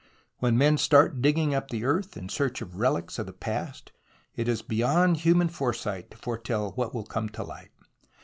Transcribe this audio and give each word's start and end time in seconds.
When 0.39 0.57
men 0.57 0.79
start 0.79 1.21
digging 1.21 1.53
up 1.53 1.67
the 1.69 1.85
earth 1.85 2.17
in 2.17 2.27
search 2.27 2.59
of 2.63 2.79
relics 2.79 3.19
of 3.19 3.27
the 3.27 3.33
past, 3.33 3.91
it 4.35 4.47
is 4.47 4.63
beyond 4.63 5.17
human 5.17 5.47
foresight 5.47 6.09
to 6.09 6.17
foretell 6.17 6.71
what 6.71 6.95
will 6.95 7.05
come 7.05 7.29
to 7.29 7.43
light. 7.43 7.69